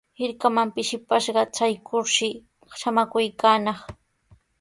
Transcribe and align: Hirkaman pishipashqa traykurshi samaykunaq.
Hirkaman 0.19 0.69
pishipashqa 0.75 1.43
traykurshi 1.57 2.29
samaykunaq. 2.81 3.79